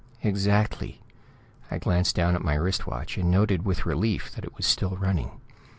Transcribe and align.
"Exactly." 0.23 0.99
I 1.69 1.77
glanced 1.77 2.15
down 2.15 2.33
at 2.33 2.41
my 2.43 2.55
wrist 2.55 2.87
watch, 2.87 3.19
and 3.19 3.29
noted 3.29 3.65
with 3.67 3.85
relief 3.85 4.31
that 4.31 4.43
it 4.43 4.55
was 4.57 4.65
still 4.65 4.95
running. 4.95 5.39